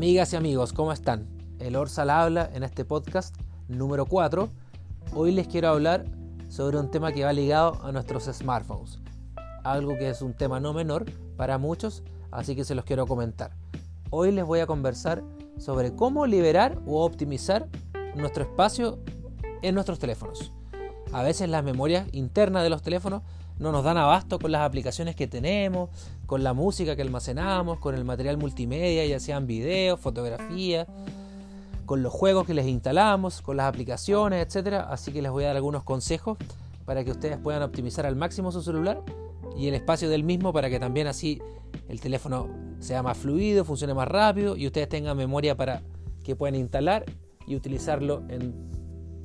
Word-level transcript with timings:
Amigas 0.00 0.32
y 0.32 0.36
amigos, 0.36 0.72
¿cómo 0.72 0.92
están? 0.92 1.28
El 1.58 1.76
Orsal 1.76 2.08
habla 2.08 2.48
en 2.54 2.62
este 2.62 2.86
podcast 2.86 3.36
número 3.68 4.06
4. 4.06 4.48
Hoy 5.14 5.30
les 5.30 5.46
quiero 5.46 5.68
hablar 5.68 6.06
sobre 6.48 6.78
un 6.78 6.90
tema 6.90 7.12
que 7.12 7.22
va 7.22 7.34
ligado 7.34 7.78
a 7.84 7.92
nuestros 7.92 8.24
smartphones. 8.24 8.98
Algo 9.62 9.98
que 9.98 10.08
es 10.08 10.22
un 10.22 10.32
tema 10.32 10.58
no 10.58 10.72
menor 10.72 11.04
para 11.36 11.58
muchos, 11.58 12.02
así 12.30 12.56
que 12.56 12.64
se 12.64 12.74
los 12.74 12.86
quiero 12.86 13.06
comentar. 13.06 13.50
Hoy 14.08 14.32
les 14.32 14.46
voy 14.46 14.60
a 14.60 14.66
conversar 14.66 15.22
sobre 15.58 15.94
cómo 15.94 16.24
liberar 16.24 16.78
o 16.86 17.04
optimizar 17.04 17.68
nuestro 18.14 18.44
espacio 18.44 19.00
en 19.60 19.74
nuestros 19.74 19.98
teléfonos. 19.98 20.50
A 21.12 21.22
veces 21.22 21.50
las 21.50 21.62
memorias 21.62 22.08
internas 22.12 22.62
de 22.62 22.70
los 22.70 22.80
teléfonos 22.80 23.20
no 23.60 23.72
nos 23.72 23.84
dan 23.84 23.98
abasto 23.98 24.38
con 24.38 24.50
las 24.52 24.62
aplicaciones 24.62 25.14
que 25.14 25.26
tenemos, 25.26 25.90
con 26.24 26.42
la 26.42 26.54
música 26.54 26.96
que 26.96 27.02
almacenamos, 27.02 27.78
con 27.78 27.94
el 27.94 28.06
material 28.06 28.38
multimedia, 28.38 29.04
ya 29.04 29.20
sean 29.20 29.46
videos, 29.46 30.00
fotografías, 30.00 30.88
con 31.84 32.02
los 32.02 32.10
juegos 32.10 32.46
que 32.46 32.54
les 32.54 32.66
instalamos, 32.66 33.42
con 33.42 33.58
las 33.58 33.66
aplicaciones, 33.66 34.46
etc. 34.46 34.86
Así 34.88 35.12
que 35.12 35.20
les 35.20 35.30
voy 35.30 35.44
a 35.44 35.48
dar 35.48 35.56
algunos 35.56 35.84
consejos 35.84 36.38
para 36.86 37.04
que 37.04 37.10
ustedes 37.10 37.36
puedan 37.36 37.62
optimizar 37.62 38.06
al 38.06 38.16
máximo 38.16 38.50
su 38.50 38.62
celular 38.62 39.02
y 39.54 39.68
el 39.68 39.74
espacio 39.74 40.08
del 40.08 40.24
mismo 40.24 40.54
para 40.54 40.70
que 40.70 40.80
también 40.80 41.06
así 41.06 41.42
el 41.88 42.00
teléfono 42.00 42.48
sea 42.78 43.02
más 43.02 43.18
fluido, 43.18 43.66
funcione 43.66 43.92
más 43.92 44.08
rápido 44.08 44.56
y 44.56 44.66
ustedes 44.66 44.88
tengan 44.88 45.18
memoria 45.18 45.54
para 45.54 45.82
que 46.24 46.34
puedan 46.34 46.54
instalar 46.54 47.04
y 47.46 47.56
utilizarlo 47.56 48.22
en 48.30 48.54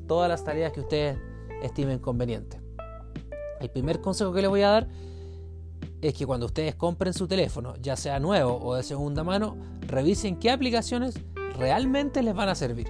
todas 0.08 0.28
las 0.28 0.44
tareas 0.44 0.74
que 0.74 0.82
ustedes 0.82 1.18
estimen 1.64 2.00
convenientes. 2.00 2.65
El 3.60 3.70
primer 3.70 4.02
consejo 4.02 4.34
que 4.34 4.42
les 4.42 4.50
voy 4.50 4.62
a 4.62 4.70
dar 4.70 4.88
es 6.02 6.14
que 6.14 6.26
cuando 6.26 6.46
ustedes 6.46 6.76
compren 6.76 7.14
su 7.14 7.28
teléfono, 7.28 7.76
ya 7.82 7.96
sea 7.96 8.20
nuevo 8.20 8.60
o 8.60 8.76
de 8.76 8.84
segunda 8.84 9.24
mano, 9.24 9.58
revisen 9.82 10.38
qué 10.38 10.52
aplicaciones 10.52 11.20
realmente 11.58 12.22
les 12.22 12.34
van 12.34 12.50
a 12.50 12.56
servir. 12.56 12.88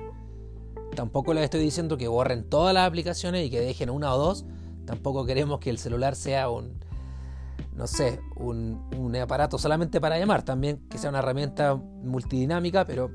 Tampoco 0.95 1.33
les 1.33 1.43
estoy 1.43 1.61
diciendo 1.61 1.97
que 1.97 2.07
borren 2.07 2.49
todas 2.49 2.73
las 2.73 2.87
aplicaciones 2.87 3.45
y 3.45 3.49
que 3.49 3.59
dejen 3.59 3.89
una 3.89 4.13
o 4.13 4.17
dos. 4.17 4.45
Tampoco 4.85 5.25
queremos 5.25 5.59
que 5.59 5.69
el 5.69 5.77
celular 5.77 6.15
sea 6.15 6.49
un, 6.49 6.79
no 7.73 7.87
sé, 7.87 8.19
un, 8.35 8.89
un 8.97 9.15
aparato 9.15 9.57
solamente 9.57 9.99
para 9.99 10.17
llamar. 10.17 10.43
También 10.43 10.87
que 10.89 10.97
sea 10.97 11.09
una 11.09 11.19
herramienta 11.19 11.75
multidinámica, 11.75 12.85
pero 12.85 13.11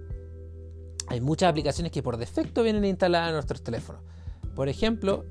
hay 1.09 1.21
muchas 1.21 1.51
aplicaciones 1.51 1.91
que 1.91 2.03
por 2.03 2.17
defecto 2.17 2.63
vienen 2.63 2.85
instaladas 2.85 3.29
en 3.29 3.35
nuestros 3.35 3.63
teléfonos. 3.63 4.03
Por 4.55 4.69
ejemplo, 4.69 5.25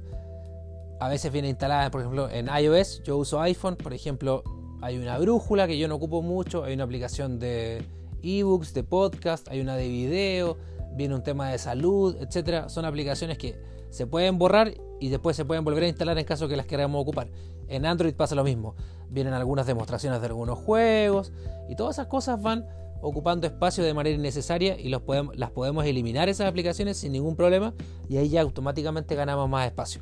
a 1.00 1.08
veces 1.08 1.32
viene 1.32 1.50
instalada, 1.50 1.90
por 1.92 2.02
ejemplo, 2.02 2.30
en 2.30 2.48
iOS, 2.48 3.04
yo 3.04 3.18
uso 3.18 3.40
iPhone, 3.42 3.76
por 3.76 3.94
ejemplo, 3.94 4.44
hay 4.82 4.98
una 4.98 5.18
brújula 5.18 5.68
que 5.68 5.78
yo 5.78 5.88
no 5.88 5.96
ocupo 5.96 6.22
mucho, 6.22 6.64
hay 6.64 6.74
una 6.74 6.84
aplicación 6.84 7.40
de 7.40 7.86
ebooks, 8.22 8.74
de 8.74 8.84
podcast, 8.84 9.48
hay 9.50 9.62
una 9.62 9.76
de 9.76 9.88
video, 9.88 10.58
viene 10.94 11.16
un 11.16 11.24
tema 11.24 11.50
de 11.50 11.58
salud, 11.58 12.16
etcétera. 12.20 12.70
Son 12.70 12.86
aplicaciones 12.86 13.38
que 13.38 13.60
se 13.90 14.08
pueden 14.08 14.38
borrar 14.38 14.74
y 15.00 15.10
después 15.10 15.36
se 15.36 15.46
pueden 15.46 15.64
volver 15.64 15.84
a 15.84 15.88
instalar 15.88 16.18
en 16.18 16.26
caso 16.26 16.48
que 16.48 16.58
las 16.58 16.66
queramos 16.66 17.02
ocupar. 17.02 17.30
En 17.68 17.86
Android 17.86 18.14
pasa 18.14 18.36
lo 18.36 18.44
mismo. 18.44 18.76
Vienen 19.10 19.34
algunas 19.34 19.66
demostraciones 19.66 20.22
de 20.22 20.28
algunos 20.28 20.60
juegos 20.60 21.32
y 21.70 21.76
todas 21.76 21.96
esas 21.96 22.08
cosas 22.08 22.42
van 22.42 22.68
ocupando 23.02 23.48
espacio 23.48 23.84
de 23.84 23.94
manera 23.94 24.16
innecesaria 24.16 24.78
y 24.80 24.94
podemos, 25.00 25.36
las 25.38 25.52
podemos 25.52 25.86
eliminar 25.86 26.28
esas 26.28 26.48
aplicaciones 26.48 26.98
sin 26.98 27.14
ningún 27.14 27.36
problema 27.36 27.74
y 28.10 28.18
ahí 28.18 28.30
ya 28.30 28.42
automáticamente 28.42 29.16
ganamos 29.16 29.50
más 29.50 29.66
espacio. 29.66 30.02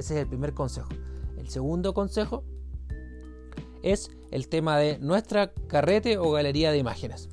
Ese 0.00 0.14
es 0.14 0.20
el 0.22 0.26
primer 0.26 0.54
consejo. 0.54 0.88
El 1.36 1.50
segundo 1.50 1.92
consejo 1.92 2.42
es 3.82 4.10
el 4.30 4.48
tema 4.48 4.78
de 4.78 4.98
nuestra 4.98 5.52
carrete 5.52 6.16
o 6.16 6.30
galería 6.30 6.72
de 6.72 6.78
imágenes. 6.78 7.28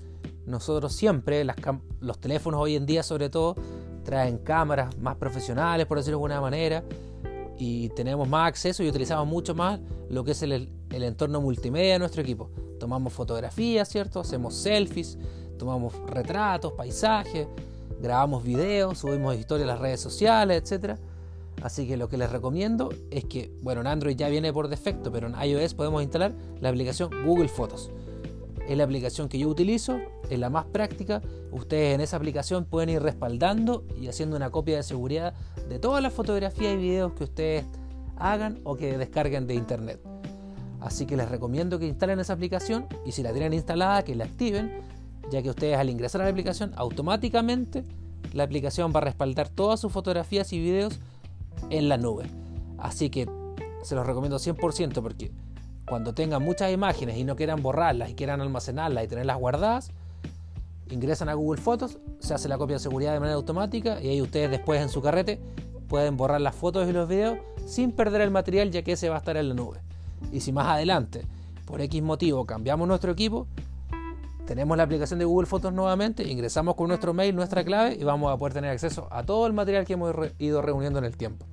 Nosotros 0.46 0.92
siempre, 0.92 1.46
los 2.02 2.20
teléfonos 2.20 2.60
hoy 2.60 2.76
en 2.76 2.86
día 2.86 3.04
sobre 3.04 3.30
todo, 3.30 3.56
traen 4.04 4.38
cámaras 4.40 4.98
más 4.98 5.16
profesionales, 5.16 5.86
por 5.86 5.98
decirlo 5.98 6.18
de 6.18 6.26
alguna 6.26 6.42
manera, 6.42 6.84
y 7.58 7.88
tenemos 7.90 8.28
más 8.28 8.50
acceso 8.50 8.84
y 8.84 8.90
utilizamos 8.90 9.28
mucho 9.28 9.56
más 9.56 9.80
lo 10.10 10.26
que 10.26 10.32
es 10.32 10.42
el, 10.42 10.70
entorno 10.92 11.40
multimedia 11.40 11.94
de 11.94 12.00
nuestro 12.00 12.22
equipo. 12.22 12.50
Tomamos 12.82 13.14
fotografías, 13.14 13.88
¿cierto? 13.88 14.20
Hacemos 14.20 14.56
selfies, 14.56 15.18
tomamos 15.58 15.94
retratos, 16.08 16.74
paisajes, 16.74 17.48
grabamos 18.02 18.44
videos, 18.44 18.98
subimos 18.98 19.38
historias 19.38 19.70
a 19.70 19.72
las 19.72 19.80
redes 19.80 20.02
sociales, 20.02 20.62
etcétera 20.62 21.00
Así 21.62 21.88
que 21.88 21.98
lo 21.98 22.08
que 22.08 22.18
les 22.18 22.32
recomiendo 22.32 22.90
es 23.10 23.26
que, 23.26 23.52
bueno, 23.62 23.82
en 23.82 23.88
Android 23.88 24.16
ya 24.16 24.30
viene 24.30 24.54
por 24.54 24.68
defecto, 24.68 25.12
pero 25.12 25.28
en 25.28 25.36
iOS 25.42 25.74
podemos 25.74 26.04
instalar 26.04 26.34
la 26.62 26.70
aplicación 26.70 27.10
Google 27.26 27.48
Fotos. 27.48 27.90
Es 28.68 28.78
la 28.78 28.84
aplicación 28.84 29.30
que 29.30 29.40
yo 29.40 29.48
utilizo, 29.48 29.98
es 30.30 30.38
la 30.38 30.50
más 30.50 30.66
práctica. 30.66 31.22
Ustedes 31.52 31.96
en 31.96 32.02
esa 32.02 32.18
aplicación 32.18 32.66
pueden 32.66 32.90
ir 32.90 33.02
respaldando 33.02 33.86
y 34.00 34.08
haciendo 34.08 34.36
una 34.36 34.52
copia 34.52 34.78
de 34.78 34.84
seguridad 34.84 35.34
de 35.70 35.80
todas 35.80 36.04
las 36.04 36.14
fotografías 36.14 36.74
y 36.74 36.78
videos 36.78 37.14
que 37.14 37.24
ustedes 37.24 37.66
hagan 38.18 38.60
o 38.64 38.76
que 38.76 38.98
descarguen 38.98 39.48
de 39.48 39.56
internet. 39.56 40.00
Así 40.80 41.06
que 41.06 41.18
les 41.18 41.30
recomiendo 41.30 41.80
que 41.80 41.88
instalen 41.88 42.20
esa 42.20 42.34
aplicación 42.34 42.88
y 43.06 43.14
si 43.14 43.24
la 43.24 43.32
tienen 43.32 43.54
instalada, 43.54 44.04
que 44.04 44.16
la 44.16 44.26
activen, 44.26 44.82
ya 45.32 45.42
que 45.42 45.50
ustedes 45.50 45.78
al 45.78 45.90
ingresar 45.90 46.22
a 46.22 46.26
la 46.26 46.30
aplicación 46.30 46.72
automáticamente 46.76 47.84
la 48.34 48.44
aplicación 48.44 48.92
va 48.94 49.00
a 49.00 49.04
respaldar 49.04 49.50
todas 49.50 49.80
sus 49.80 49.92
fotografías 49.92 50.52
y 50.54 50.60
videos 50.60 51.00
en 51.70 51.90
la 51.90 51.98
nube. 51.98 52.26
Así 52.78 53.10
que 53.10 53.28
se 53.84 53.96
los 53.96 54.06
recomiendo 54.06 54.38
100% 54.38 55.02
porque 55.02 55.32
cuando 55.88 56.14
tengan 56.14 56.44
muchas 56.44 56.72
imágenes 56.72 57.18
y 57.18 57.24
no 57.24 57.36
quieran 57.36 57.62
borrarlas 57.62 58.10
y 58.10 58.16
quieran 58.16 58.42
almacenarlas 58.42 59.06
y 59.06 59.08
tenerlas 59.08 59.38
guardadas, 59.38 59.92
ingresan 60.90 61.30
a 61.30 61.34
Google 61.34 61.62
Fotos, 61.62 62.00
se 62.20 62.34
hace 62.34 62.50
la 62.50 62.58
copia 62.58 62.76
de 62.76 62.80
seguridad 62.80 63.14
de 63.14 63.20
manera 63.20 63.36
automática 63.36 64.02
y 64.02 64.10
ahí 64.10 64.22
ustedes 64.22 64.52
después 64.52 64.82
en 64.82 64.90
su 64.90 65.02
carrete 65.02 65.40
pueden 65.88 66.18
borrar 66.18 66.42
las 66.42 66.56
fotos 66.56 66.88
y 66.90 66.94
los 66.94 67.08
videos 67.08 67.38
sin 67.66 67.92
perder 67.92 68.22
el 68.22 68.32
material 68.32 68.72
ya 68.72 68.82
que 68.82 68.94
ese 68.94 69.10
va 69.10 69.16
a 69.16 69.20
estar 69.20 69.38
en 69.38 69.50
la 69.50 69.56
nube. 69.56 69.80
Y 70.32 70.42
si 70.42 70.52
más 70.52 70.68
adelante, 70.68 71.26
por 71.66 71.82
X 71.82 72.02
motivo, 72.02 72.46
cambiamos 72.46 72.88
nuestro 72.88 73.12
equipo, 73.12 73.48
tenemos 74.46 74.78
la 74.78 74.84
aplicación 74.84 75.20
de 75.20 75.26
Google 75.26 75.48
Fotos 75.48 75.74
nuevamente, 75.74 76.24
ingresamos 76.24 76.76
con 76.76 76.88
nuestro 76.88 77.14
mail, 77.14 77.36
nuestra 77.36 77.64
clave 77.64 77.98
y 78.00 78.04
vamos 78.04 78.34
a 78.34 78.38
poder 78.38 78.54
tener 78.54 78.72
acceso 78.72 79.08
a 79.12 79.24
todo 79.24 79.48
el 79.48 79.54
material 79.54 79.86
que 79.86 79.94
hemos 79.94 80.16
ido 80.40 80.62
reuniendo 80.62 81.00
en 81.00 81.06
el 81.06 81.18
tiempo. 81.18 81.46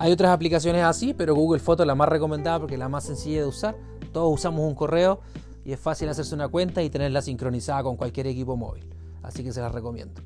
Hay 0.00 0.12
otras 0.12 0.30
aplicaciones 0.30 0.84
así, 0.84 1.12
pero 1.12 1.34
Google 1.34 1.58
Fotos 1.58 1.82
es 1.82 1.88
la 1.88 1.96
más 1.96 2.08
recomendada 2.08 2.60
porque 2.60 2.74
es 2.76 2.78
la 2.78 2.88
más 2.88 3.02
sencilla 3.02 3.40
de 3.40 3.46
usar. 3.48 3.76
Todos 4.12 4.32
usamos 4.32 4.60
un 4.60 4.76
correo 4.76 5.18
y 5.64 5.72
es 5.72 5.80
fácil 5.80 6.08
hacerse 6.08 6.36
una 6.36 6.46
cuenta 6.46 6.84
y 6.84 6.88
tenerla 6.88 7.20
sincronizada 7.20 7.82
con 7.82 7.96
cualquier 7.96 8.28
equipo 8.28 8.56
móvil. 8.56 8.88
Así 9.24 9.42
que 9.42 9.52
se 9.52 9.60
las 9.60 9.72
recomiendo. 9.72 10.22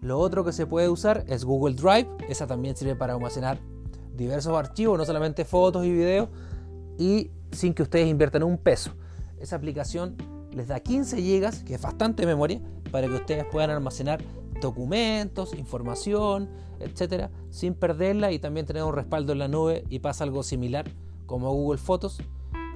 Lo 0.00 0.18
otro 0.18 0.44
que 0.44 0.50
se 0.50 0.66
puede 0.66 0.88
usar 0.88 1.24
es 1.28 1.44
Google 1.44 1.76
Drive. 1.76 2.08
Esa 2.28 2.48
también 2.48 2.74
sirve 2.74 2.96
para 2.96 3.14
almacenar 3.14 3.60
diversos 4.16 4.52
archivos, 4.58 4.98
no 4.98 5.04
solamente 5.04 5.44
fotos 5.44 5.86
y 5.86 5.92
videos, 5.92 6.28
y 6.98 7.30
sin 7.52 7.74
que 7.74 7.84
ustedes 7.84 8.08
inviertan 8.08 8.42
un 8.42 8.58
peso. 8.58 8.90
Esa 9.38 9.54
aplicación 9.54 10.16
les 10.50 10.66
da 10.66 10.80
15 10.80 11.18
GB, 11.18 11.64
que 11.64 11.74
es 11.74 11.80
bastante 11.80 12.26
memoria, 12.26 12.60
para 12.90 13.06
que 13.06 13.14
ustedes 13.14 13.44
puedan 13.44 13.70
almacenar 13.70 14.20
documentos, 14.62 15.52
información, 15.54 16.48
etcétera, 16.80 17.30
sin 17.50 17.74
perderla 17.74 18.32
y 18.32 18.38
también 18.38 18.64
tener 18.64 18.84
un 18.84 18.94
respaldo 18.94 19.32
en 19.32 19.40
la 19.40 19.48
nube 19.48 19.84
y 19.90 19.98
pasa 19.98 20.24
algo 20.24 20.42
similar 20.42 20.90
como 21.26 21.52
Google 21.52 21.78
Fotos, 21.78 22.18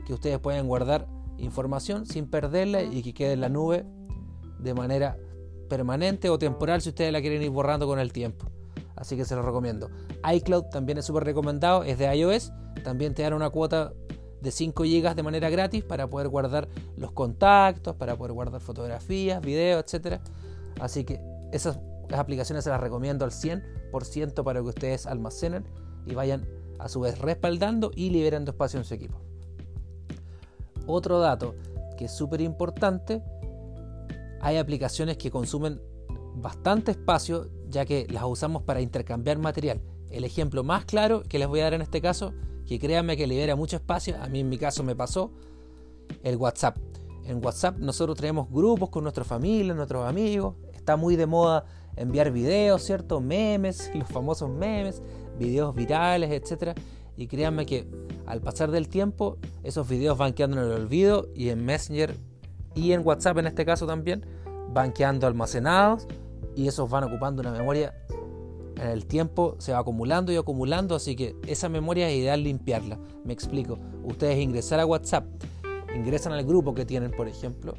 que 0.04 0.12
ustedes 0.12 0.38
pueden 0.38 0.66
guardar 0.66 1.08
información 1.38 2.06
sin 2.06 2.28
perderla 2.28 2.82
y 2.82 3.02
que 3.02 3.14
quede 3.14 3.32
en 3.32 3.40
la 3.40 3.48
nube 3.48 3.86
de 4.58 4.74
manera 4.74 5.16
permanente 5.68 6.30
o 6.30 6.38
temporal 6.38 6.80
si 6.80 6.90
ustedes 6.90 7.12
la 7.12 7.20
quieren 7.20 7.42
ir 7.42 7.50
borrando 7.50 7.86
con 7.86 7.98
el 7.98 8.12
tiempo. 8.12 8.46
Así 8.94 9.16
que 9.16 9.24
se 9.24 9.34
lo 9.34 9.42
recomiendo. 9.42 9.90
iCloud 10.30 10.64
también 10.64 10.98
es 10.98 11.04
súper 11.04 11.24
recomendado, 11.24 11.84
es 11.84 11.98
de 11.98 12.14
iOS, 12.14 12.52
también 12.82 13.14
te 13.14 13.22
dan 13.22 13.34
una 13.34 13.50
cuota 13.50 13.92
de 14.40 14.50
5 14.50 14.84
GB 14.84 15.14
de 15.14 15.22
manera 15.22 15.50
gratis 15.50 15.84
para 15.84 16.08
poder 16.08 16.28
guardar 16.28 16.68
los 16.96 17.12
contactos, 17.12 17.96
para 17.96 18.16
poder 18.16 18.32
guardar 18.32 18.60
fotografías, 18.60 19.42
videos, 19.42 19.92
etc. 19.92 20.20
Así 20.80 21.04
que 21.04 21.20
esas 21.56 21.78
aplicaciones 22.14 22.64
se 22.64 22.70
las 22.70 22.80
recomiendo 22.80 23.24
al 23.24 23.30
100% 23.30 24.44
para 24.44 24.60
que 24.60 24.68
ustedes 24.68 25.06
almacenen 25.06 25.64
y 26.06 26.14
vayan 26.14 26.46
a 26.78 26.88
su 26.88 27.00
vez 27.00 27.18
respaldando 27.18 27.90
y 27.94 28.10
liberando 28.10 28.52
espacio 28.52 28.78
en 28.78 28.84
su 28.84 28.94
equipo. 28.94 29.20
Otro 30.86 31.18
dato 31.18 31.54
que 31.96 32.04
es 32.04 32.12
súper 32.12 32.40
importante, 32.40 33.22
hay 34.40 34.58
aplicaciones 34.58 35.16
que 35.16 35.30
consumen 35.30 35.80
bastante 36.36 36.92
espacio 36.92 37.48
ya 37.68 37.84
que 37.84 38.06
las 38.10 38.24
usamos 38.24 38.62
para 38.62 38.80
intercambiar 38.80 39.38
material. 39.38 39.80
El 40.10 40.24
ejemplo 40.24 40.62
más 40.62 40.84
claro 40.84 41.22
que 41.22 41.38
les 41.38 41.48
voy 41.48 41.60
a 41.60 41.64
dar 41.64 41.74
en 41.74 41.82
este 41.82 42.00
caso 42.00 42.32
que 42.66 42.78
créanme 42.78 43.16
que 43.16 43.26
libera 43.26 43.56
mucho 43.56 43.76
espacio, 43.76 44.16
a 44.20 44.28
mí 44.28 44.40
en 44.40 44.48
mi 44.48 44.58
caso 44.58 44.82
me 44.82 44.94
pasó, 44.94 45.30
el 46.22 46.36
WhatsApp. 46.36 46.76
En 47.24 47.44
WhatsApp 47.44 47.78
nosotros 47.78 48.16
tenemos 48.16 48.50
grupos 48.50 48.90
con 48.90 49.02
nuestra 49.02 49.24
familia, 49.24 49.74
nuestros 49.74 50.06
amigos, 50.06 50.54
está 50.86 50.96
muy 50.96 51.16
de 51.16 51.26
moda 51.26 51.64
enviar 51.96 52.30
videos, 52.30 52.84
¿cierto? 52.84 53.20
Memes, 53.20 53.90
los 53.94 54.08
famosos 54.08 54.48
memes, 54.48 55.02
videos 55.36 55.74
virales, 55.74 56.30
etc. 56.30 56.78
Y 57.16 57.26
créanme 57.26 57.66
que 57.66 57.88
al 58.24 58.40
pasar 58.40 58.70
del 58.70 58.88
tiempo 58.88 59.36
esos 59.64 59.88
videos 59.88 60.16
van 60.16 60.32
quedando 60.32 60.62
en 60.62 60.68
el 60.68 60.72
olvido 60.72 61.26
y 61.34 61.48
en 61.48 61.64
Messenger 61.64 62.14
y 62.76 62.92
en 62.92 63.04
WhatsApp 63.04 63.38
en 63.38 63.48
este 63.48 63.66
caso 63.66 63.84
también 63.86 64.24
van 64.72 64.92
quedando 64.92 65.26
almacenados 65.26 66.06
y 66.54 66.68
esos 66.68 66.88
van 66.88 67.02
ocupando 67.02 67.42
una 67.42 67.50
memoria 67.50 67.92
en 68.76 68.88
el 68.88 69.06
tiempo 69.06 69.56
se 69.58 69.72
va 69.72 69.78
acumulando 69.78 70.30
y 70.30 70.36
acumulando, 70.36 70.94
así 70.94 71.16
que 71.16 71.34
esa 71.48 71.68
memoria 71.68 72.08
es 72.10 72.16
ideal 72.16 72.44
limpiarla. 72.44 72.98
Me 73.24 73.32
explico. 73.32 73.78
Ustedes 74.04 74.38
ingresar 74.38 74.78
a 74.78 74.86
WhatsApp, 74.86 75.24
ingresan 75.94 76.34
al 76.34 76.44
grupo 76.44 76.74
que 76.74 76.84
tienen, 76.84 77.10
por 77.10 77.26
ejemplo. 77.26 77.74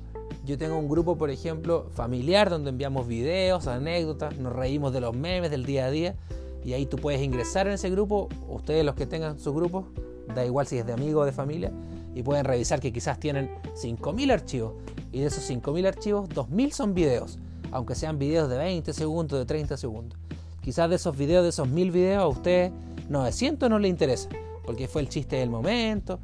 Yo 0.47 0.57
tengo 0.57 0.79
un 0.79 0.87
grupo, 0.87 1.17
por 1.17 1.29
ejemplo, 1.29 1.89
familiar 1.93 2.49
donde 2.49 2.69
enviamos 2.69 3.05
videos, 3.05 3.67
anécdotas, 3.67 4.37
nos 4.37 4.55
reímos 4.55 4.93
de 4.93 5.01
los 5.01 5.13
memes 5.13 5.51
del 5.51 5.65
día 5.65 5.87
a 5.87 5.91
día 5.91 6.15
y 6.63 6.71
ahí 6.71 6.85
tú 6.85 6.95
puedes 6.95 7.21
ingresar 7.21 7.67
en 7.67 7.73
ese 7.73 7.89
grupo, 7.89 8.29
ustedes 8.47 8.85
los 8.85 8.95
que 8.95 9.05
tengan 9.05 9.39
su 9.39 9.53
grupo, 9.53 9.89
da 10.33 10.45
igual 10.45 10.65
si 10.65 10.77
es 10.77 10.85
de 10.85 10.93
amigos 10.93 11.23
o 11.23 11.25
de 11.25 11.33
familia, 11.33 11.73
y 12.15 12.23
pueden 12.23 12.45
revisar 12.45 12.79
que 12.79 12.93
quizás 12.93 13.19
tienen 13.19 13.51
5.000 13.75 14.31
archivos 14.31 14.75
y 15.11 15.19
de 15.19 15.25
esos 15.25 15.49
5.000 15.49 15.85
archivos, 15.85 16.29
2.000 16.29 16.71
son 16.71 16.93
videos, 16.93 17.39
aunque 17.71 17.93
sean 17.93 18.17
videos 18.17 18.49
de 18.49 18.57
20 18.57 18.93
segundos, 18.93 19.37
de 19.37 19.45
30 19.45 19.75
segundos. 19.75 20.17
Quizás 20.61 20.89
de 20.89 20.95
esos 20.95 21.17
videos, 21.17 21.43
de 21.43 21.49
esos 21.49 21.67
1000 21.67 21.91
videos, 21.91 22.23
a 22.23 22.27
usted 22.27 22.71
900 23.09 23.69
no 23.69 23.79
le 23.79 23.89
interesa, 23.89 24.29
porque 24.65 24.87
fue 24.87 25.01
el 25.01 25.09
chiste 25.09 25.35
del 25.35 25.49
momento, 25.49 26.19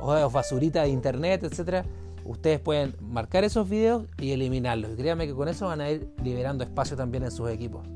o 0.00 0.30
basurita 0.30 0.84
de 0.84 0.88
internet, 0.88 1.44
etc. 1.44 1.84
Ustedes 2.28 2.60
pueden 2.60 2.94
marcar 3.00 3.44
esos 3.44 3.66
videos 3.70 4.04
y 4.18 4.32
eliminarlos. 4.32 4.92
Y 4.92 4.96
créanme 4.96 5.26
que 5.26 5.34
con 5.34 5.48
eso 5.48 5.66
van 5.66 5.80
a 5.80 5.90
ir 5.90 6.12
liberando 6.22 6.62
espacio 6.62 6.94
también 6.94 7.24
en 7.24 7.30
sus 7.30 7.48
equipos. 7.48 7.86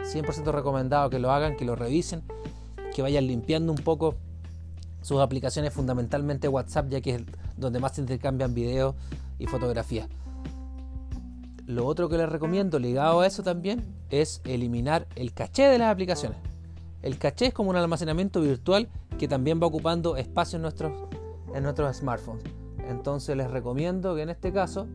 100% 0.00 0.52
recomendado 0.52 1.08
que 1.08 1.18
lo 1.18 1.32
hagan, 1.32 1.56
que 1.56 1.64
lo 1.64 1.74
revisen, 1.74 2.22
que 2.94 3.00
vayan 3.00 3.26
limpiando 3.26 3.72
un 3.72 3.78
poco 3.78 4.14
sus 5.00 5.20
aplicaciones, 5.20 5.72
fundamentalmente 5.72 6.48
WhatsApp, 6.48 6.90
ya 6.90 7.00
que 7.00 7.14
es 7.14 7.22
donde 7.56 7.80
más 7.80 7.94
se 7.94 8.02
intercambian 8.02 8.52
videos 8.52 8.94
y 9.38 9.46
fotografías. 9.46 10.06
Lo 11.64 11.86
otro 11.86 12.10
que 12.10 12.18
les 12.18 12.28
recomiendo 12.28 12.78
ligado 12.78 13.20
a 13.20 13.26
eso 13.26 13.42
también 13.42 13.86
es 14.10 14.42
eliminar 14.44 15.06
el 15.16 15.32
caché 15.32 15.62
de 15.62 15.78
las 15.78 15.90
aplicaciones. 15.90 16.38
El 17.00 17.16
caché 17.16 17.46
es 17.46 17.54
como 17.54 17.70
un 17.70 17.76
almacenamiento 17.76 18.42
virtual 18.42 18.90
que 19.18 19.28
también 19.28 19.58
va 19.62 19.66
ocupando 19.66 20.18
espacio 20.18 20.56
en 20.56 20.62
nuestros, 20.62 20.92
en 21.54 21.62
nuestros 21.62 21.96
smartphones. 21.96 22.57
Entonces 22.88 23.36
les 23.36 23.50
recomiendo 23.50 24.14
que 24.14 24.22
en 24.22 24.30
este 24.30 24.52
caso 24.52 24.86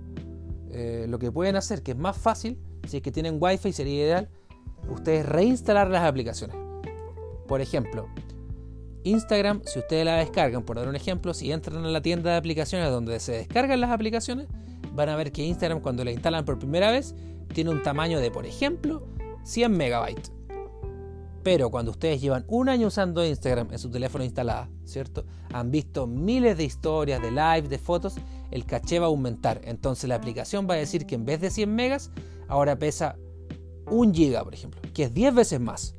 eh, 0.72 1.06
lo 1.08 1.20
que 1.20 1.32
pueden 1.32 1.56
hacer, 1.56 1.84
que 1.84 1.92
es 1.92 1.98
más 1.98 2.18
fácil, 2.18 2.58
si 2.88 2.98
es 2.98 3.04
que 3.04 3.12
tienen 3.12 3.38
wifi 3.40 3.72
sería 3.72 4.06
ideal, 4.06 4.30
ustedes 4.90 5.26
reinstalar 5.26 5.90
las 5.90 6.04
aplicaciones. 6.04 6.58
Por 7.48 7.62
ejemplo, 7.62 8.08
Instagram, 9.04 9.62
si 9.66 9.80
ustedes 9.80 10.06
la 10.06 10.16
descargan, 10.16 10.64
por 10.64 10.78
dar 10.78 10.88
un 10.88 10.96
ejemplo, 10.96 11.34
si 11.34 11.52
entran 11.52 11.86
a 11.86 11.90
la 11.90 12.02
tienda 12.02 12.32
de 12.32 12.38
aplicaciones 12.38 12.90
donde 12.90 13.20
se 13.20 13.34
descargan 13.34 13.80
las 13.80 13.92
aplicaciones, 13.92 14.48
van 14.94 15.10
a 15.10 15.16
ver 15.16 15.32
que 15.32 15.44
Instagram 15.44 15.82
cuando 15.82 16.04
la 16.04 16.12
instalan 16.12 16.46
por 16.46 16.58
primera 16.58 16.92
vez 16.92 17.14
tiene 17.54 17.70
un 17.70 17.84
tamaño 17.84 18.20
de, 18.20 18.32
por 18.32 18.46
ejemplo, 18.46 19.04
100 19.44 19.72
megabytes. 19.72 20.32
Pero 21.44 21.70
cuando 21.70 21.92
ustedes 21.92 22.22
llevan 22.22 22.46
un 22.48 22.70
año 22.70 22.88
usando 22.88 23.26
Instagram 23.26 23.72
en 23.72 23.80
su 23.80 23.90
teléfono 23.90 24.24
instalada, 24.24 24.70
¿cierto? 24.86 25.26
Han 25.52 25.72
visto 25.72 26.08
miles 26.08 26.58
de 26.58 26.64
historias, 26.64 27.22
de 27.22 27.32
live, 27.32 27.68
de 27.68 27.78
fotos, 27.78 28.16
el 28.50 28.66
caché 28.66 29.00
va 29.00 29.06
a 29.06 29.10
aumentar. 29.10 29.60
Entonces 29.66 30.08
la 30.08 30.16
aplicación 30.16 30.68
va 30.70 30.76
a 30.76 30.78
decir 30.78 31.06
que 31.06 31.16
en 31.16 31.26
vez 31.26 31.42
de 31.42 31.50
100 31.50 31.76
megas, 31.76 32.12
ahora 32.48 32.78
pesa 32.80 33.18
1 33.88 34.14
giga, 34.14 34.44
por 34.44 34.54
ejemplo, 34.54 34.82
que 34.94 35.04
es 35.04 35.14
10 35.14 35.36
veces 35.36 35.60
más. 35.60 35.96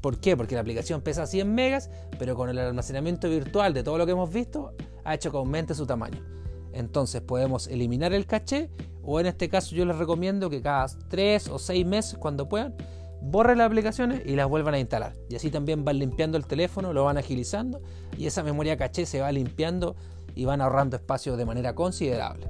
¿Por 0.00 0.18
qué? 0.18 0.36
Porque 0.36 0.54
la 0.54 0.62
aplicación 0.62 1.02
pesa 1.02 1.26
100 1.26 1.54
megas, 1.54 1.90
pero 2.18 2.34
con 2.34 2.48
el 2.48 2.58
almacenamiento 2.58 3.28
virtual 3.28 3.74
de 3.74 3.82
todo 3.82 3.98
lo 3.98 4.06
que 4.06 4.12
hemos 4.12 4.32
visto, 4.32 4.74
ha 5.04 5.14
hecho 5.14 5.30
que 5.30 5.36
aumente 5.36 5.74
su 5.74 5.86
tamaño. 5.86 6.24
Entonces 6.72 7.20
podemos 7.20 7.66
eliminar 7.66 8.14
el 8.14 8.26
caché 8.26 8.70
o 9.02 9.20
en 9.20 9.26
este 9.26 9.48
caso 9.48 9.74
yo 9.74 9.84
les 9.84 9.96
recomiendo 9.96 10.48
que 10.48 10.62
cada 10.62 10.86
3 11.08 11.48
o 11.48 11.58
6 11.58 11.86
meses 11.86 12.18
cuando 12.18 12.48
puedan 12.48 12.74
borren 13.22 13.58
las 13.58 13.66
aplicaciones 13.66 14.22
y 14.26 14.36
las 14.36 14.48
vuelvan 14.48 14.74
a 14.74 14.78
instalar. 14.78 15.14
Y 15.28 15.36
así 15.36 15.50
también 15.50 15.84
van 15.84 15.98
limpiando 15.98 16.36
el 16.36 16.46
teléfono, 16.46 16.92
lo 16.92 17.04
van 17.04 17.18
agilizando 17.18 17.80
y 18.18 18.26
esa 18.26 18.42
memoria 18.42 18.76
caché 18.76 19.06
se 19.06 19.20
va 19.20 19.32
limpiando 19.32 19.96
y 20.34 20.44
van 20.44 20.60
ahorrando 20.60 20.96
espacio 20.96 21.36
de 21.36 21.44
manera 21.44 21.74
considerable. 21.74 22.48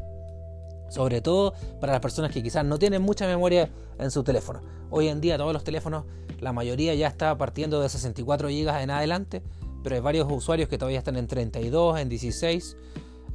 Sobre 0.91 1.21
todo 1.21 1.55
para 1.81 1.93
las 1.93 2.01
personas 2.01 2.33
que 2.33 2.43
quizás 2.43 2.65
no 2.65 2.79
tienen 2.79 3.03
mucha 3.03 3.27
memoria 3.27 3.71
en 3.99 4.11
su 4.11 4.25
teléfono. 4.25 4.61
Hoy 4.91 5.09
en 5.09 5.21
día 5.21 5.39
todos 5.39 5.53
los 5.53 5.65
teléfonos, 5.65 6.05
la 6.41 6.53
mayoría 6.53 6.95
ya 6.95 7.09
está 7.09 7.37
partiendo 7.39 7.81
de 7.81 7.89
64 7.89 8.49
GB 8.49 8.83
en 8.83 8.91
adelante, 8.91 9.43
pero 9.83 9.95
hay 9.95 10.03
varios 10.03 10.31
usuarios 10.31 10.69
que 10.69 10.79
todavía 10.79 10.99
están 10.99 11.17
en 11.17 11.27
32, 11.27 11.99
en 11.99 12.09
16 12.09 12.77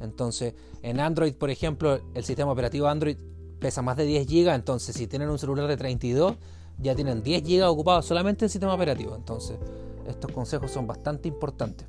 entonces, 0.00 0.54
en 0.82 1.00
Android, 1.00 1.34
por 1.34 1.50
ejemplo, 1.50 2.00
el 2.14 2.24
sistema 2.24 2.52
operativo 2.52 2.86
Android 2.86 3.16
pesa 3.58 3.82
más 3.82 3.96
de 3.96 4.04
10 4.04 4.26
GB, 4.26 4.54
entonces 4.54 4.94
si 4.94 5.06
tienen 5.06 5.28
un 5.28 5.38
celular 5.38 5.66
de 5.66 5.76
32, 5.76 6.36
ya 6.78 6.94
tienen 6.94 7.22
10 7.22 7.42
GB 7.42 7.68
ocupados 7.68 8.06
solamente 8.06 8.44
en 8.44 8.48
sistema 8.48 8.74
operativo. 8.74 9.14
Entonces, 9.14 9.58
estos 10.06 10.30
consejos 10.32 10.70
son 10.70 10.86
bastante 10.86 11.28
importantes. 11.28 11.86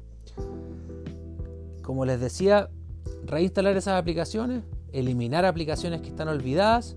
Como 1.83 2.05
les 2.05 2.19
decía, 2.19 2.69
reinstalar 3.25 3.77
esas 3.77 3.99
aplicaciones, 3.99 4.63
eliminar 4.91 5.45
aplicaciones 5.45 6.01
que 6.01 6.09
están 6.09 6.27
olvidadas 6.27 6.95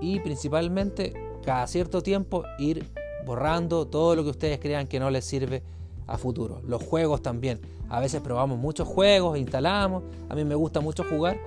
y 0.00 0.20
principalmente 0.20 1.12
cada 1.44 1.66
cierto 1.66 2.02
tiempo 2.02 2.44
ir 2.58 2.86
borrando 3.24 3.86
todo 3.86 4.16
lo 4.16 4.24
que 4.24 4.30
ustedes 4.30 4.58
crean 4.58 4.86
que 4.86 5.00
no 5.00 5.10
les 5.10 5.24
sirve 5.24 5.62
a 6.06 6.18
futuro. 6.18 6.60
Los 6.66 6.82
juegos 6.82 7.22
también. 7.22 7.60
A 7.88 8.00
veces 8.00 8.20
probamos 8.20 8.58
muchos 8.58 8.86
juegos, 8.86 9.38
instalamos. 9.38 10.02
A 10.28 10.34
mí 10.34 10.44
me 10.44 10.54
gusta 10.54 10.80
mucho 10.80 11.04
jugar. 11.04 11.38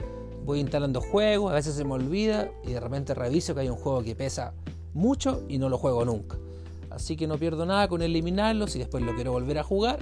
Voy 0.45 0.59
instalando 0.59 0.99
juegos, 0.99 1.51
a 1.51 1.55
veces 1.55 1.73
se 1.75 1.85
me 1.85 1.93
olvida 1.93 2.51
y 2.65 2.73
de 2.73 2.79
repente 2.79 3.13
reviso 3.13 3.53
que 3.55 3.61
hay 3.61 3.69
un 3.69 3.77
juego 3.77 4.03
que 4.03 4.13
pesa 4.13 4.53
mucho 4.93 5.43
y 5.47 5.57
no 5.57 5.69
lo 5.69 5.77
juego 5.77 6.05
nunca. 6.05 6.37
Así 6.89 7.15
que 7.15 7.27
no 7.27 7.37
pierdo 7.37 7.65
nada 7.65 7.87
con 7.87 8.01
eliminarlo. 8.01 8.67
Si 8.67 8.79
después 8.79 9.03
lo 9.03 9.15
quiero 9.15 9.31
volver 9.31 9.57
a 9.57 9.63
jugar, 9.63 9.99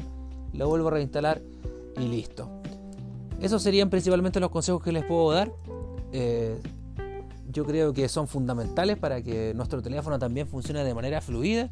lo 0.54 0.68
vuelvo 0.68 0.90
a 0.90 0.92
reinstalar 0.92 1.42
y 1.98 2.08
listo. 2.08 2.50
Esos 3.40 3.64
serían 3.64 3.90
principalmente 3.90 4.40
los 4.40 4.52
consejos 4.52 4.84
que 4.84 4.92
les 4.92 5.06
puedo 5.06 5.32
dar. 5.32 5.52
Eh, 6.12 6.60
yo 7.50 7.66
creo 7.66 7.94
que 7.94 8.08
son 8.08 8.28
fundamentales 8.28 8.98
para 8.98 9.22
que 9.22 9.54
nuestro 9.54 9.82
teléfono 9.82 10.20
también 10.20 10.48
funcione 10.48 10.84
de 10.84 10.94
manera 10.94 11.22
fluida 11.22 11.70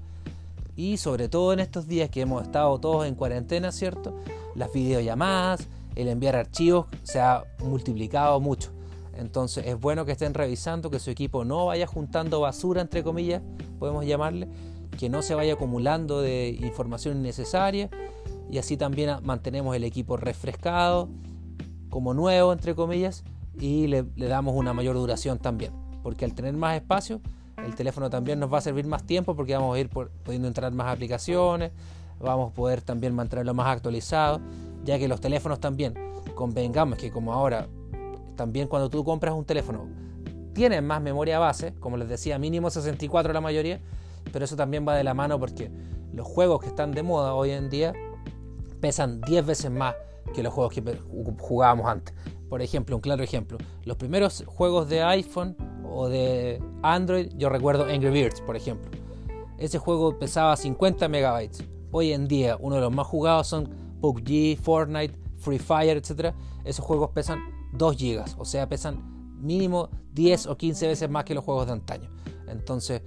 y 0.76 0.98
sobre 0.98 1.30
todo 1.30 1.54
en 1.54 1.60
estos 1.60 1.88
días 1.88 2.10
que 2.10 2.22
hemos 2.22 2.44
estado 2.44 2.80
todos 2.80 3.06
en 3.06 3.16
cuarentena, 3.16 3.72
¿cierto? 3.72 4.16
Las 4.56 4.72
videollamadas, 4.74 5.68
el 5.96 6.08
enviar 6.08 6.36
archivos 6.36 6.88
se 7.04 7.20
ha 7.20 7.44
multiplicado 7.60 8.40
mucho. 8.40 8.72
Entonces 9.20 9.66
es 9.68 9.80
bueno 9.80 10.06
que 10.06 10.14
estén 10.14 10.34
revisando 10.34 10.90
que 10.90 11.00
su 11.00 11.12
equipo 11.12 11.44
no 11.44 11.66
vaya 11.66 11.86
juntando 11.86 12.40
basura, 12.40 12.82
entre 12.82 13.04
comillas, 13.04 13.42
podemos 13.78 14.06
llamarle, 14.06 14.48
que 14.98 15.10
no 15.10 15.22
se 15.22 15.36
vaya 15.36 15.54
acumulando 15.54 16.22
de 16.22 16.58
información 16.62 17.18
innecesaria. 17.18 17.90
Y 18.50 18.58
así 18.58 18.78
también 18.78 19.18
mantenemos 19.24 19.76
el 19.76 19.84
equipo 19.84 20.18
refrescado, 20.18 21.10
como 21.90 22.14
nuevo, 22.14 22.54
entre 22.54 22.76
comillas, 22.76 23.24
y 23.60 23.88
le, 23.88 24.04
damos 24.16 24.56
una 24.56 24.74
mayor 24.74 24.96
duración 24.96 25.38
también, 25.38 25.74
porque 26.02 26.26
al 26.26 26.34
tener 26.34 26.54
más 26.56 26.76
espacio, 26.76 27.22
el 27.64 27.76
teléfono 27.76 28.10
también 28.10 28.40
nos 28.40 28.52
va 28.52 28.60
a 28.60 28.62
servir 28.62 28.88
más 28.88 29.04
tiempo 29.04 29.36
porque 29.36 29.54
vamos 29.54 29.76
a 29.76 29.80
ir 29.80 29.90
pudiendo 29.90 30.48
entrar 30.48 30.72
más 30.72 30.88
aplicaciones, 30.88 31.72
vamos 32.20 32.52
a 32.52 32.54
poder 32.54 32.82
también 32.82 33.14
mantenerlo 33.14 33.54
más 33.54 33.68
actualizado, 33.68 34.40
ya 34.86 34.98
que 34.98 35.08
los 35.08 35.20
teléfonos 35.20 35.60
también, 35.60 35.94
convengamos 36.36 36.98
que 36.98 37.12
como 37.12 37.34
ahora, 37.34 37.68
también 38.40 38.70
cuando 38.70 38.90
tú 38.90 39.04
compras 39.04 39.34
un 39.34 39.44
teléfono, 39.44 39.86
tienen 40.54 40.88
más 40.88 41.02
memoria 41.02 41.40
base, 41.40 41.74
como 41.82 41.98
les 41.98 42.08
decía, 42.08 42.40
mínimo 42.40 42.70
64 42.70 43.34
la 43.34 43.42
mayoría, 43.42 43.82
pero 44.32 44.46
eso 44.46 44.56
también 44.56 44.88
va 44.88 44.96
de 44.96 45.04
la 45.04 45.14
mano 45.14 45.38
porque 45.38 45.70
los 46.14 46.26
juegos 46.26 46.62
que 46.62 46.68
están 46.68 46.94
de 46.94 47.04
moda 47.04 47.34
hoy 47.34 47.52
en 47.52 47.70
día 47.70 47.92
pesan 48.80 49.20
10 49.20 49.46
veces 49.46 49.70
más 49.70 49.94
que 50.34 50.42
los 50.42 50.54
juegos 50.54 50.74
que 50.74 50.82
jugábamos 51.38 51.88
antes. 51.88 52.16
Por 52.48 52.62
ejemplo, 52.62 52.96
un 52.96 53.02
claro 53.02 53.24
ejemplo, 53.24 53.58
los 53.84 53.98
primeros 53.98 54.46
juegos 54.48 54.88
de 54.88 55.04
iPhone 55.04 55.58
o 55.84 56.08
de 56.08 56.64
Android, 56.82 57.34
yo 57.36 57.50
recuerdo 57.50 57.88
Angry 57.88 58.10
Birds, 58.10 58.40
por 58.40 58.56
ejemplo. 58.56 58.90
Ese 59.58 59.80
juego 59.80 60.18
pesaba 60.18 60.56
50 60.56 61.10
megabytes. 61.10 61.62
Hoy 61.92 62.14
en 62.14 62.30
día, 62.30 62.56
uno 62.58 62.76
de 62.76 62.82
los 62.82 62.94
más 62.94 63.06
jugados 63.06 63.48
son 63.48 63.70
PUBG, 64.00 64.58
Fortnite, 64.62 65.14
Free 65.40 65.60
Fire, 65.60 65.98
etc. 65.98 66.34
Esos 66.64 66.86
juegos 66.86 67.10
pesan 67.10 67.59
2 67.74 67.98
gigas, 67.98 68.36
o 68.38 68.46
sea, 68.46 68.68
pesan 68.68 69.42
mínimo 69.42 69.90
10 70.14 70.48
o 70.48 70.58
15 70.58 70.88
veces 70.88 71.10
más 71.10 71.24
que 71.24 71.34
los 71.34 71.44
juegos 71.44 71.68
de 71.68 71.74
antaño. 71.74 72.10
Entonces, 72.48 73.02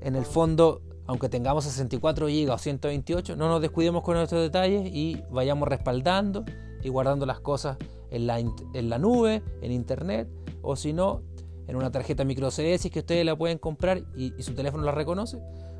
en 0.00 0.16
el 0.16 0.24
fondo, 0.24 0.82
aunque 1.06 1.28
tengamos 1.28 1.64
64 1.64 2.28
gigas 2.28 2.54
o 2.54 2.58
128, 2.58 3.36
no 3.36 3.48
nos 3.48 3.60
descuidemos 3.60 4.02
con 4.02 4.14
nuestros 4.14 4.42
detalles 4.42 4.88
y 4.92 5.22
vayamos 5.30 5.68
respaldando 5.68 6.44
y 6.82 6.88
guardando 6.88 7.26
las 7.26 7.40
cosas 7.40 7.76
en 8.10 8.26
la, 8.26 8.38
en 8.38 8.88
la 8.88 8.98
nube, 8.98 9.42
en 9.60 9.72
internet, 9.72 10.28
o 10.62 10.76
si 10.76 10.92
no, 10.92 11.22
en 11.70 11.76
una 11.76 11.92
tarjeta 11.92 12.24
micro 12.24 12.48
que 12.50 12.98
ustedes 12.98 13.24
la 13.24 13.36
pueden 13.36 13.58
comprar 13.58 14.02
y, 14.16 14.32
su 14.42 14.54
teléfono 14.54 14.82
la 14.82 14.92
reconoce. 14.92 15.38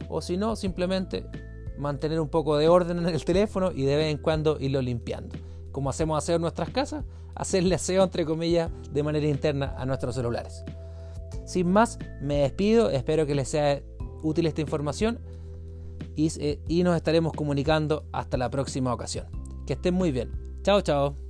O 0.09 0.23
si 0.23 0.37
no, 0.37 0.55
simplemente 0.55 1.27
mantener 1.79 2.21
un 2.21 2.29
poco 2.29 2.57
de 2.57 2.69
orden 2.69 2.99
en 3.01 3.09
el 3.09 3.25
teléfono 3.25 3.73
y 3.73 3.83
de 3.83 3.97
vez 3.97 4.13
en 4.13 4.19
cuando 4.19 4.57
irlo 4.61 4.81
limpiando. 4.81 5.37
Como 5.73 5.91
hacemos 5.91 6.23
aseo 6.23 6.37
en 6.37 6.43
nuestras 6.43 6.71
casas, 6.71 7.05
hacerle 7.35 7.75
aseo, 7.75 8.03
entre 8.03 8.25
comillas, 8.25 8.71
de 8.93 9.03
manera 9.03 9.27
interna 9.27 9.75
a 9.79 9.87
nuestros 9.87 10.15
celulares. 10.15 10.65
Sin 11.47 11.71
más, 11.71 11.99
me 12.21 12.43
despido, 12.43 12.91
espero 12.91 13.27
que 13.27 13.35
les 13.35 13.49
sea 13.49 13.83
útil 14.23 14.47
esta 14.47 14.61
información 14.61 15.19
y, 16.17 16.31
y 16.69 16.83
nos 16.83 16.97
estaremos 16.97 17.33
comunicando 17.33 18.05
hasta 18.13 18.37
la 18.37 18.51
próxima 18.51 18.93
ocasión. 18.93 19.27
Que 19.67 19.75
estén 19.75 19.95
muy 19.95 20.13
bien. 20.13 20.31
Chao, 20.63 20.81
chao. 20.81 21.30